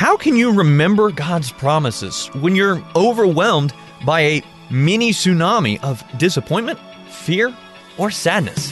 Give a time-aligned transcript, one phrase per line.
[0.00, 6.78] How can you remember God's promises when you're overwhelmed by a mini tsunami of disappointment,
[7.10, 7.54] fear,
[7.98, 8.70] or sadness?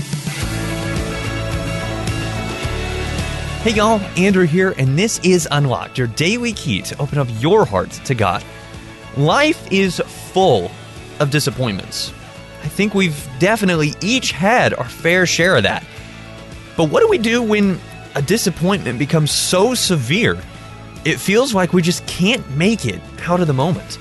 [3.63, 7.67] Hey y'all, Andrew here, and this is Unlocked, your daily key to open up your
[7.67, 8.43] heart to God.
[9.19, 10.01] Life is
[10.33, 10.71] full
[11.21, 12.11] of disappointments.
[12.63, 15.85] I think we've definitely each had our fair share of that.
[16.75, 17.79] But what do we do when
[18.15, 20.39] a disappointment becomes so severe
[21.05, 23.99] it feels like we just can't make it out of the moment?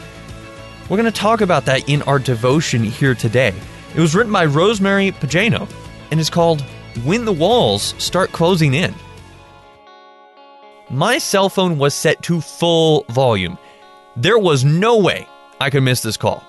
[0.90, 3.54] We're going to talk about that in our devotion here today.
[3.96, 5.70] It was written by Rosemary Pagano
[6.12, 6.62] and is called
[7.04, 8.94] When the Walls Start Closing In.
[10.90, 13.58] My cell phone was set to full volume.
[14.16, 15.28] There was no way
[15.60, 16.44] I could miss this call.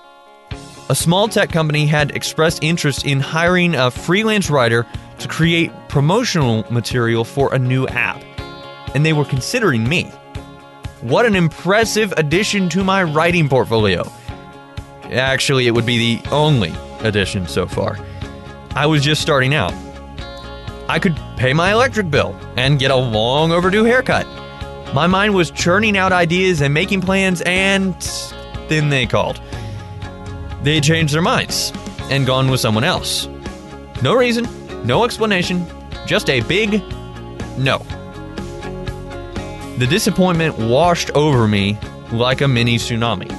[0.89, 4.87] A small tech company had expressed interest in hiring a freelance writer
[5.19, 8.23] to create promotional material for a new app,
[8.95, 10.11] and they were considering me.
[11.01, 14.03] What an impressive addition to my writing portfolio!
[15.03, 17.97] Actually, it would be the only addition so far.
[18.75, 19.73] I was just starting out.
[20.89, 24.27] I could pay my electric bill and get a long overdue haircut.
[24.93, 27.95] My mind was churning out ideas and making plans, and
[28.67, 29.39] then they called.
[30.63, 31.71] They changed their minds
[32.09, 33.29] and gone with someone else.
[34.01, 34.47] No reason,
[34.85, 35.65] no explanation,
[36.05, 36.83] just a big
[37.57, 37.85] no.
[39.79, 41.77] The disappointment washed over me
[42.11, 43.31] like a mini tsunami,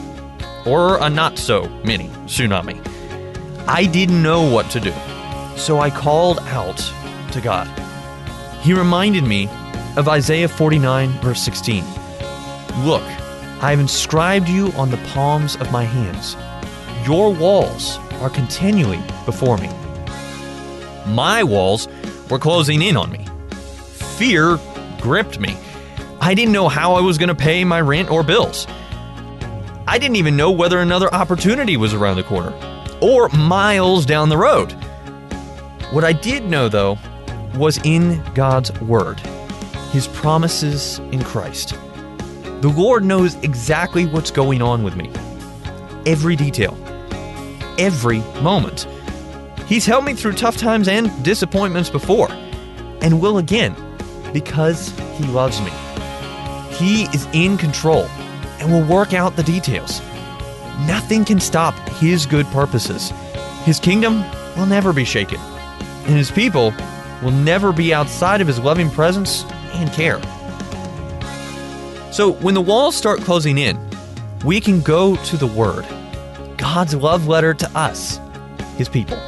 [0.66, 2.80] or a not so mini tsunami.
[3.68, 4.94] I didn't know what to do,
[5.58, 6.78] so I called out
[7.32, 7.68] to God.
[8.62, 9.50] He reminded me
[9.98, 11.84] of Isaiah 49, verse 16.
[12.86, 13.02] Look,
[13.60, 16.38] I have inscribed you on the palms of my hands.
[17.06, 19.68] Your walls are continually before me.
[21.06, 21.86] My walls
[22.30, 23.26] were closing in on me.
[24.16, 24.58] Fear
[25.02, 25.54] gripped me.
[26.22, 28.66] I didn't know how I was going to pay my rent or bills.
[29.88, 32.52] I didn't even know whether another opportunity was around the corner
[33.00, 34.72] or miles down the road.
[35.92, 36.98] What I did know, though,
[37.54, 39.18] was in God's Word,
[39.92, 41.70] His promises in Christ.
[42.60, 45.10] The Lord knows exactly what's going on with me,
[46.04, 46.76] every detail,
[47.78, 48.86] every moment.
[49.66, 52.30] He's helped me through tough times and disappointments before,
[53.00, 53.74] and will again,
[54.32, 55.72] because He loves me.
[56.80, 58.04] He is in control
[58.58, 60.00] and will work out the details.
[60.86, 63.10] Nothing can stop His good purposes.
[63.64, 64.24] His kingdom
[64.56, 66.72] will never be shaken, and His people
[67.22, 70.22] will never be outside of His loving presence and care.
[72.12, 73.78] So, when the walls start closing in,
[74.42, 75.84] we can go to the Word,
[76.56, 78.18] God's love letter to us,
[78.78, 79.18] His people.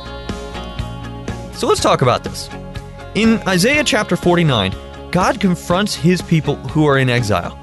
[1.52, 2.48] So, let's talk about this.
[3.14, 4.72] In Isaiah chapter 49,
[5.12, 7.58] God confronts His people who are in exile.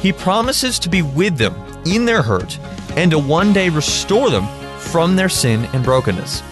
[0.00, 1.54] He promises to be with them
[1.86, 2.58] in their hurt
[2.96, 6.42] and to one day restore them from their sin and brokenness.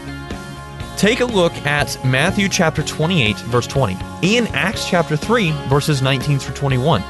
[0.97, 6.39] Take a look at Matthew chapter 28, verse 20, and Acts chapter 3, verses 19
[6.39, 7.03] through 21.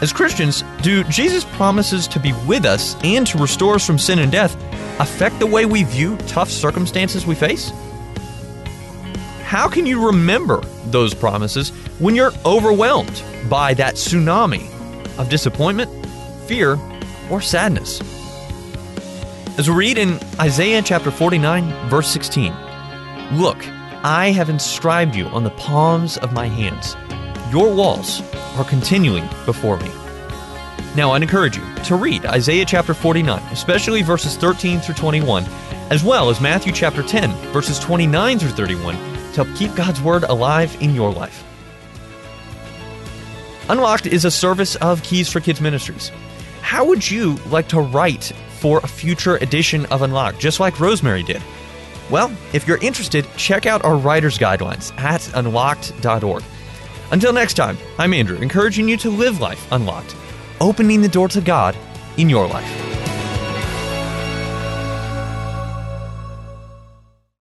[0.00, 4.18] As Christians, do Jesus' promises to be with us and to restore us from sin
[4.18, 4.56] and death
[4.98, 7.70] affect the way we view tough circumstances we face?
[9.50, 10.60] How can you remember
[10.92, 14.70] those promises when you're overwhelmed by that tsunami
[15.18, 15.90] of disappointment,
[16.46, 16.78] fear,
[17.28, 18.00] or sadness?
[19.58, 22.54] As we read in Isaiah chapter 49, verse 16
[23.32, 23.58] Look,
[24.04, 26.94] I have inscribed you on the palms of my hands.
[27.52, 28.22] Your walls
[28.56, 29.90] are continuing before me.
[30.94, 35.44] Now, I'd encourage you to read Isaiah chapter 49, especially verses 13 through 21,
[35.90, 40.24] as well as Matthew chapter 10, verses 29 through 31, to help keep God's Word
[40.24, 41.44] alive in your life.
[43.68, 46.10] Unlocked is a service of Keys for Kids Ministries.
[46.60, 51.22] How would you like to write for a future edition of Unlocked, just like Rosemary
[51.22, 51.42] did?
[52.10, 56.42] Well, if you're interested, check out our writer's guidelines at unlocked.org.
[57.12, 60.16] Until next time, I'm Andrew, encouraging you to live life unlocked,
[60.60, 61.76] opening the door to God
[62.16, 62.89] in your life.